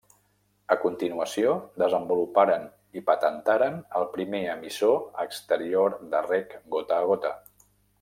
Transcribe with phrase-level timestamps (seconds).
[0.75, 1.51] A continuació,
[1.83, 2.65] desenvoluparen
[3.01, 7.37] i patentaren el primer emissor exterior de reg gota a gota.